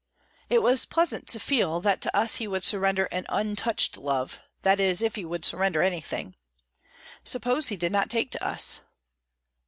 It 0.49 0.63
was 0.63 0.87
pleasant 0.87 1.27
to 1.27 1.39
feel 1.39 1.79
that 1.81 2.01
to 2.01 2.17
us 2.17 2.37
he 2.37 2.47
would 2.47 2.63
surrender 2.63 3.05
an 3.11 3.27
untouched 3.29 3.97
love, 3.97 4.39
that 4.63 4.79
is, 4.79 5.03
if 5.03 5.13
he 5.13 5.23
would 5.25 5.45
surrender 5.45 5.83
anything. 5.83 6.35
Suppose 7.23 7.67
he 7.67 7.77
did 7.77 7.91
not 7.91 8.09
take 8.09 8.31
to 8.31 8.43
us! 8.43 8.81